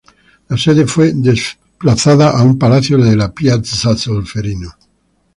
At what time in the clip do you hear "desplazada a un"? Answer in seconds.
1.13-2.57